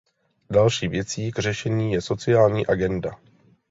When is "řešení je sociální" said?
1.39-2.67